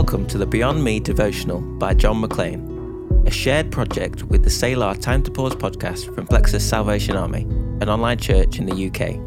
Welcome 0.00 0.26
to 0.28 0.38
the 0.38 0.46
Beyond 0.46 0.82
Me 0.82 0.98
devotional 0.98 1.60
by 1.60 1.92
John 1.92 2.22
McLean, 2.22 3.22
a 3.26 3.30
shared 3.30 3.70
project 3.70 4.22
with 4.22 4.42
the 4.42 4.48
Selah 4.48 4.96
Time 4.96 5.22
to 5.24 5.30
Pause 5.30 5.56
podcast 5.56 6.14
from 6.14 6.26
Plexus 6.26 6.66
Salvation 6.66 7.16
Army, 7.16 7.42
an 7.82 7.90
online 7.90 8.16
church 8.16 8.58
in 8.58 8.64
the 8.64 8.86
UK. 8.86 9.20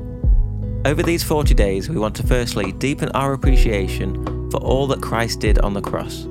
Over 0.88 1.04
these 1.04 1.22
40 1.22 1.54
days, 1.54 1.90
we 1.90 2.00
want 2.00 2.16
to 2.16 2.26
firstly 2.26 2.72
deepen 2.72 3.10
our 3.10 3.34
appreciation 3.34 4.50
for 4.50 4.58
all 4.62 4.88
that 4.88 5.00
Christ 5.00 5.42
did 5.42 5.60
on 5.60 5.76
the 5.76 5.82
cross. 5.82 6.28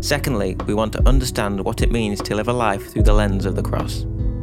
Secondly, 0.00 0.56
we 0.66 0.74
want 0.74 0.92
to 0.94 1.08
understand 1.08 1.64
what 1.64 1.80
it 1.80 1.92
means 1.92 2.20
to 2.22 2.34
live 2.34 2.48
a 2.48 2.52
life 2.52 2.90
through 2.90 3.04
the 3.04 3.14
lens 3.14 3.46
of 3.46 3.54
the 3.54 3.62
cross, 3.62 4.00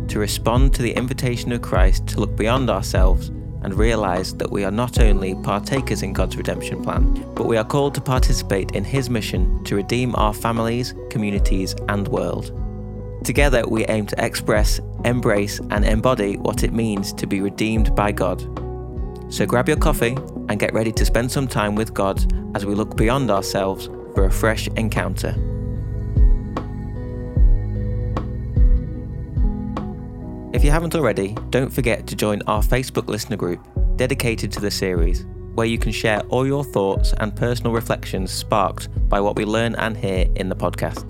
to 0.08 0.20
respond 0.20 0.74
to 0.74 0.82
the 0.82 0.94
invitation 0.94 1.52
of 1.52 1.62
Christ 1.62 2.08
to 2.08 2.22
look 2.22 2.34
beyond 2.38 2.70
ourselves 2.70 3.30
and 3.64 3.74
realize 3.74 4.34
that 4.36 4.52
we 4.52 4.64
are 4.64 4.72
not 4.72 5.00
only 5.00 5.36
partakers 5.36 6.04
in 6.04 6.14
God's 6.14 6.38
redemption 6.38 6.84
plan, 6.84 7.14
but 7.34 7.48
we 7.48 7.58
are 7.58 7.64
called 7.64 7.96
to 7.96 8.02
participate 8.02 8.72
in 8.72 8.84
His 8.84 9.10
mission 9.10 9.64
to 9.64 9.76
redeem 9.76 10.16
our 10.16 10.34
families, 10.34 10.94
communities, 11.10 11.76
and 11.90 12.08
world. 12.08 12.52
Together, 13.24 13.64
we 13.68 13.86
aim 13.86 14.06
to 14.08 14.26
express, 14.26 14.80
embrace, 15.06 15.60
and 15.70 15.86
embody 15.86 16.38
what 16.38 16.64
it 16.64 16.74
means 16.74 17.14
to 17.14 17.26
be 17.26 17.42
redeemed 17.42 17.96
by 17.96 18.12
God. 18.12 18.42
So 19.34 19.46
grab 19.46 19.68
your 19.68 19.78
coffee 19.78 20.18
and 20.50 20.60
get 20.60 20.74
ready 20.74 20.92
to 20.92 21.06
spend 21.06 21.32
some 21.32 21.48
time 21.48 21.76
with 21.76 21.94
God 21.94 22.24
as 22.56 22.66
we 22.66 22.76
look 22.76 22.98
beyond 22.98 23.32
ourselves 23.32 23.88
for 24.14 24.26
a 24.26 24.32
fresh 24.32 24.68
encounter. 24.76 25.53
If 30.64 30.68
you 30.68 30.72
haven't 30.72 30.96
already, 30.96 31.36
don't 31.50 31.74
forget 31.74 32.08
to 32.08 32.16
join 32.16 32.42
our 32.48 32.62
Facebook 32.62 33.10
listener 33.10 33.36
group 33.36 33.60
dedicated 33.98 34.50
to 34.54 34.62
the 34.62 34.72
series, 34.72 35.26
where 35.56 35.68
you 35.68 35.78
can 35.78 35.92
share 35.92 36.22
all 36.30 36.48
your 36.48 36.64
thoughts 36.64 37.14
and 37.18 37.36
personal 37.36 37.74
reflections 37.74 38.32
sparked 38.32 38.88
by 39.10 39.20
what 39.20 39.36
we 39.36 39.44
learn 39.44 39.76
and 39.76 39.98
hear 39.98 40.26
in 40.38 40.48
the 40.48 40.56
podcast. 40.56 41.04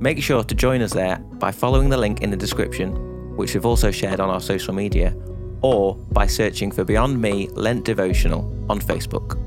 Make 0.00 0.20
sure 0.20 0.42
to 0.42 0.52
join 0.52 0.82
us 0.82 0.92
there 0.92 1.18
by 1.34 1.52
following 1.52 1.90
the 1.90 1.96
link 1.96 2.22
in 2.22 2.30
the 2.32 2.36
description, 2.36 3.36
which 3.36 3.54
we've 3.54 3.64
also 3.64 3.92
shared 3.92 4.18
on 4.18 4.30
our 4.30 4.40
social 4.40 4.74
media, 4.74 5.14
or 5.62 5.94
by 6.10 6.26
searching 6.26 6.72
for 6.72 6.82
Beyond 6.82 7.22
Me 7.22 7.46
Lent 7.50 7.84
Devotional 7.84 8.52
on 8.68 8.80
Facebook. 8.80 9.40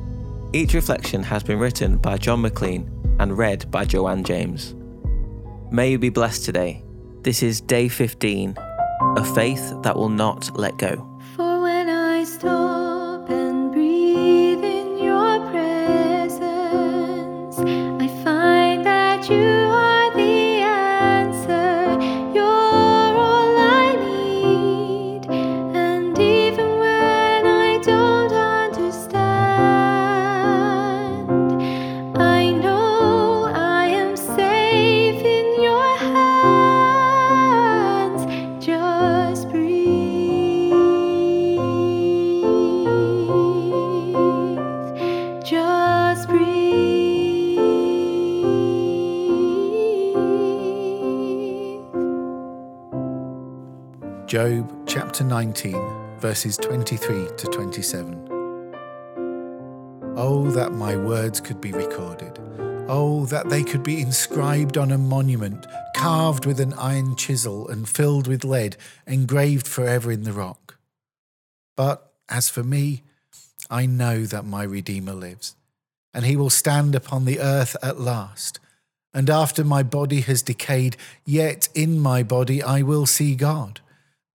Each 0.55 0.73
reflection 0.73 1.23
has 1.23 1.43
been 1.43 1.59
written 1.59 1.97
by 1.97 2.17
John 2.17 2.39
McLean 2.39 2.89
and 3.19 3.38
read 3.38 3.69
by 3.69 3.83
Joanne 3.83 4.23
James. 4.23 4.75
May 5.73 5.91
you 5.91 5.99
be 5.99 6.08
blessed 6.08 6.45
today. 6.45 6.86
This 7.23 7.43
is 7.43 7.59
day 7.59 7.89
15 7.89 8.55
a 9.17 9.23
faith 9.23 9.73
that 9.81 9.95
will 9.95 10.09
not 10.09 10.52
let 10.58 10.78
go. 10.78 11.08
For 11.36 11.62
when 11.62 11.90
I 11.90 12.23
stop 12.23 13.30
and 13.30 13.72
breathe 13.72 14.64
in 14.64 14.98
your 14.98 15.40
presence, 15.52 16.40
I 17.59 18.08
find 18.23 18.86
that 18.86 19.30
you 19.30 19.61
Job 54.31 54.87
chapter 54.87 55.25
19, 55.25 55.75
verses 56.19 56.55
23 56.55 57.27
to 57.36 57.47
27. 57.47 58.30
Oh, 60.15 60.49
that 60.52 60.71
my 60.71 60.95
words 60.95 61.42
could 61.42 61.59
be 61.59 61.73
recorded. 61.73 62.39
Oh, 62.87 63.25
that 63.25 63.49
they 63.49 63.61
could 63.61 63.83
be 63.83 63.99
inscribed 63.99 64.77
on 64.77 64.93
a 64.93 64.97
monument, 64.97 65.67
carved 65.97 66.45
with 66.45 66.61
an 66.61 66.71
iron 66.75 67.17
chisel 67.17 67.67
and 67.67 67.89
filled 67.89 68.27
with 68.27 68.45
lead, 68.45 68.77
engraved 69.05 69.67
forever 69.67 70.14
in 70.14 70.23
the 70.23 70.31
rock. 70.31 70.77
But 71.75 72.14
as 72.30 72.47
for 72.47 72.64
me, 72.64 73.03
I 73.70 73.86
know 73.86 74.23
that 74.23 74.45
my 74.45 74.64
Redeemer 74.64 75.11
lives, 75.11 75.58
and 76.14 76.23
he 76.23 76.37
will 76.37 76.49
stand 76.49 76.95
upon 76.95 77.25
the 77.25 77.41
earth 77.41 77.75
at 77.83 77.99
last. 77.99 78.61
And 79.14 79.30
after 79.30 79.65
my 79.65 79.83
body 79.83 80.21
has 80.21 80.41
decayed, 80.41 80.95
yet 81.25 81.67
in 81.75 81.99
my 81.99 82.23
body 82.23 82.64
I 82.64 82.81
will 82.81 83.05
see 83.05 83.36
God. 83.36 83.81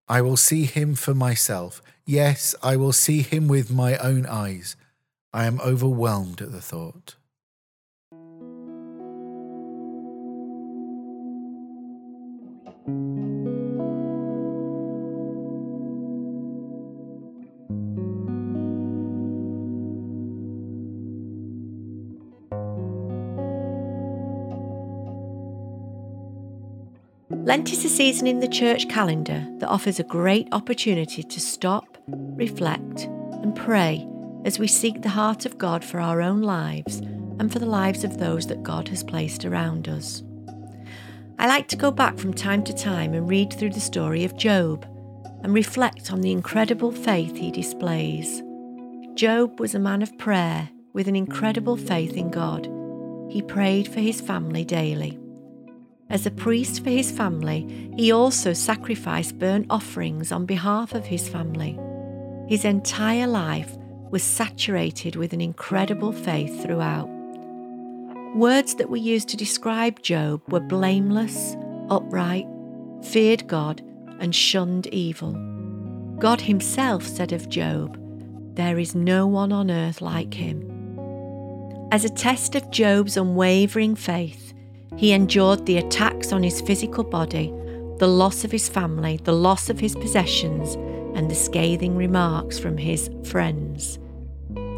I 0.08 0.22
will 0.22 0.36
see 0.36 0.64
him 0.64 0.94
for 0.94 1.14
myself. 1.14 1.82
Yes, 2.04 2.54
I 2.62 2.76
will 2.76 2.92
see 2.92 3.22
him 3.22 3.48
with 3.48 3.72
my 3.72 3.96
own 3.98 4.24
eyes. 4.26 4.76
I 5.32 5.46
am 5.46 5.60
overwhelmed 5.60 6.40
at 6.40 6.52
the 6.52 6.60
thought. 6.60 7.16
Lent 27.46 27.72
is 27.72 27.84
a 27.84 27.88
season 27.88 28.26
in 28.26 28.40
the 28.40 28.48
church 28.48 28.88
calendar 28.88 29.46
that 29.58 29.68
offers 29.68 30.00
a 30.00 30.02
great 30.02 30.48
opportunity 30.50 31.22
to 31.22 31.40
stop, 31.40 31.96
reflect, 32.08 33.04
and 33.04 33.54
pray 33.54 34.04
as 34.44 34.58
we 34.58 34.66
seek 34.66 35.00
the 35.00 35.10
heart 35.10 35.46
of 35.46 35.56
God 35.56 35.84
for 35.84 36.00
our 36.00 36.20
own 36.20 36.42
lives 36.42 36.96
and 37.38 37.52
for 37.52 37.60
the 37.60 37.64
lives 37.64 38.02
of 38.02 38.18
those 38.18 38.48
that 38.48 38.64
God 38.64 38.88
has 38.88 39.04
placed 39.04 39.44
around 39.44 39.88
us. 39.88 40.24
I 41.38 41.46
like 41.46 41.68
to 41.68 41.76
go 41.76 41.92
back 41.92 42.18
from 42.18 42.34
time 42.34 42.64
to 42.64 42.72
time 42.72 43.14
and 43.14 43.28
read 43.28 43.52
through 43.52 43.70
the 43.70 43.80
story 43.80 44.24
of 44.24 44.36
Job 44.36 44.84
and 45.44 45.54
reflect 45.54 46.12
on 46.12 46.22
the 46.22 46.32
incredible 46.32 46.90
faith 46.90 47.36
he 47.36 47.52
displays. 47.52 48.42
Job 49.14 49.60
was 49.60 49.72
a 49.72 49.78
man 49.78 50.02
of 50.02 50.18
prayer 50.18 50.68
with 50.94 51.06
an 51.06 51.14
incredible 51.14 51.76
faith 51.76 52.16
in 52.16 52.28
God. 52.28 52.68
He 53.30 53.40
prayed 53.40 53.86
for 53.86 54.00
his 54.00 54.20
family 54.20 54.64
daily. 54.64 55.20
As 56.08 56.24
a 56.24 56.30
priest 56.30 56.84
for 56.84 56.90
his 56.90 57.10
family, 57.10 57.90
he 57.96 58.12
also 58.12 58.52
sacrificed 58.52 59.38
burnt 59.38 59.66
offerings 59.70 60.30
on 60.30 60.46
behalf 60.46 60.94
of 60.94 61.04
his 61.04 61.28
family. 61.28 61.78
His 62.48 62.64
entire 62.64 63.26
life 63.26 63.76
was 64.10 64.22
saturated 64.22 65.16
with 65.16 65.32
an 65.32 65.40
incredible 65.40 66.12
faith 66.12 66.62
throughout. 66.62 67.08
Words 68.36 68.76
that 68.76 68.88
were 68.88 68.96
used 68.96 69.28
to 69.30 69.36
describe 69.36 70.00
Job 70.02 70.42
were 70.48 70.60
blameless, 70.60 71.56
upright, 71.90 72.46
feared 73.02 73.48
God, 73.48 73.82
and 74.20 74.34
shunned 74.34 74.86
evil. 74.88 75.32
God 76.18 76.40
Himself 76.40 77.04
said 77.04 77.32
of 77.32 77.48
Job, 77.48 77.98
There 78.54 78.78
is 78.78 78.94
no 78.94 79.26
one 79.26 79.52
on 79.52 79.70
earth 79.70 80.00
like 80.00 80.34
him. 80.34 80.62
As 81.90 82.04
a 82.04 82.10
test 82.10 82.54
of 82.54 82.70
Job's 82.70 83.16
unwavering 83.16 83.96
faith, 83.96 84.45
he 84.96 85.12
endured 85.12 85.66
the 85.66 85.78
attacks 85.78 86.32
on 86.32 86.42
his 86.42 86.60
physical 86.60 87.04
body, 87.04 87.52
the 87.98 88.06
loss 88.06 88.44
of 88.44 88.52
his 88.52 88.68
family, 88.68 89.18
the 89.24 89.32
loss 89.32 89.68
of 89.68 89.80
his 89.80 89.94
possessions, 89.94 90.74
and 91.16 91.30
the 91.30 91.34
scathing 91.34 91.96
remarks 91.96 92.58
from 92.58 92.76
his 92.76 93.10
friends. 93.24 93.98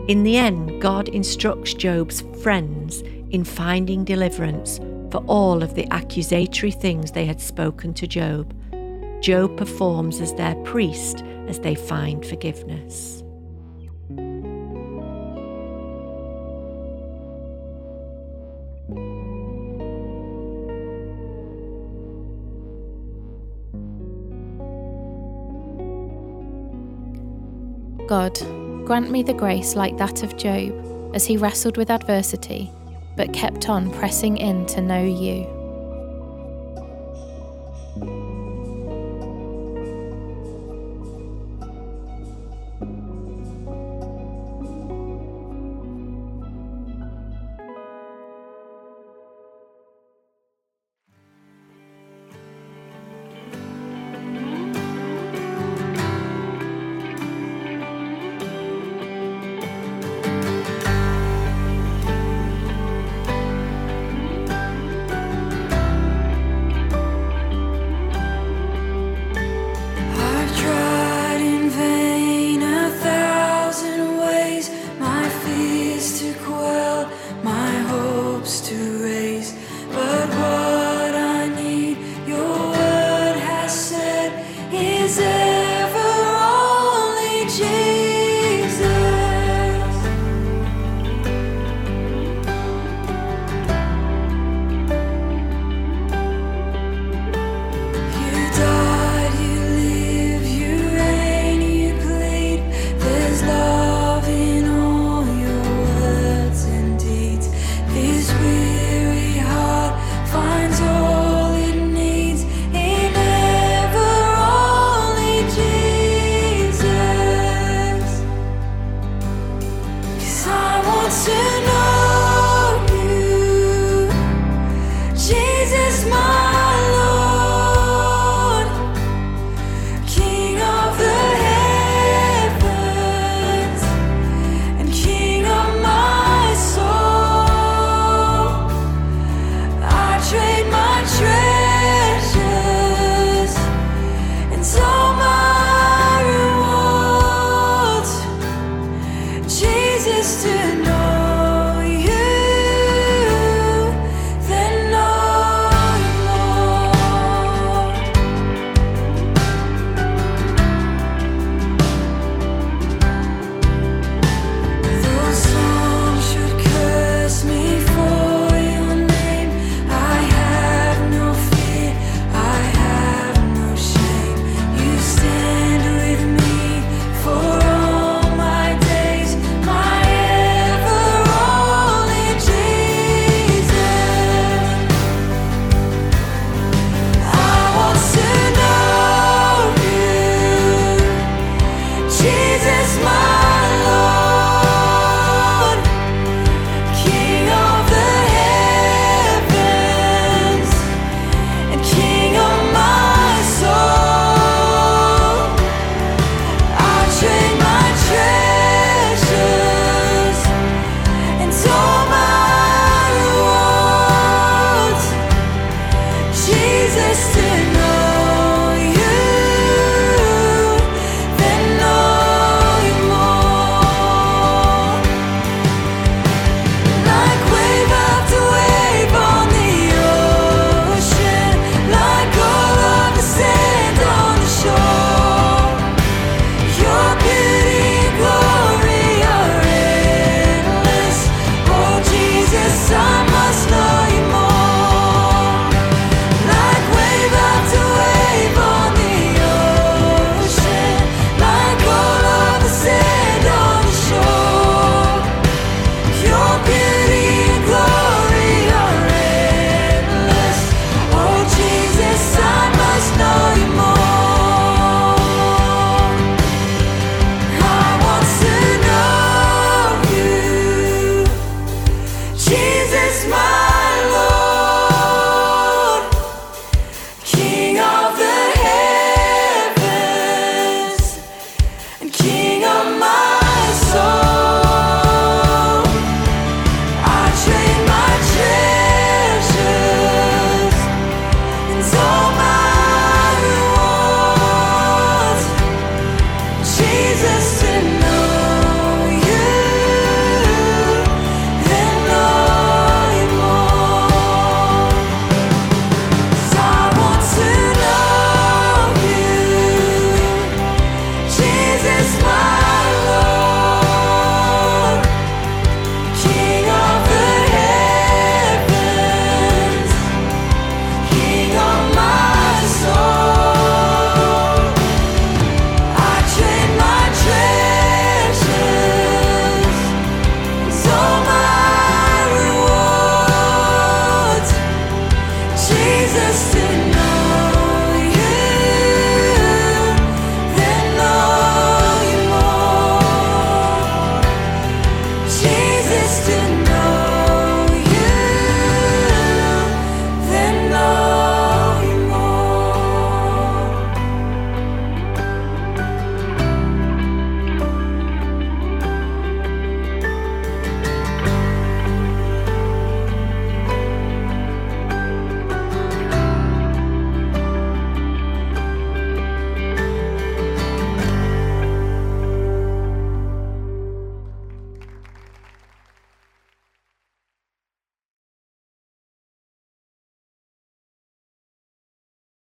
In 0.09 0.23
the 0.23 0.37
end, 0.37 0.81
God 0.81 1.09
instructs 1.09 1.75
Job's 1.75 2.23
friends 2.43 3.03
in 3.31 3.45
finding 3.45 4.05
deliverance 4.05 4.79
for 5.11 5.19
all 5.27 5.63
of 5.63 5.75
the 5.75 5.87
accusatory 5.91 6.73
things 6.73 7.13
they 7.13 7.27
had 7.27 7.41
spoken 7.41 7.93
to 7.95 8.07
Job. 8.07 8.55
Job 9.21 9.57
performs 9.57 10.21
as 10.21 10.33
their 10.35 10.55
priest 10.57 11.23
as 11.49 11.61
they 11.61 11.75
find 11.75 12.25
forgiveness. 12.25 13.23
God, 28.09 28.39
grant 28.87 29.11
me 29.11 29.23
the 29.23 29.35
grace 29.35 29.77
like 29.77 29.99
that 29.99 30.23
of 30.23 30.39
Job, 30.39 31.13
as 31.15 31.27
he 31.27 31.37
wrestled 31.37 31.77
with 31.77 31.91
adversity, 31.91 32.73
but 33.19 33.35
kept 33.35 33.69
on 33.69 33.91
pressing 33.91 34.39
in 34.39 34.65
to 34.65 34.81
know 34.81 35.05
you. 35.05 35.58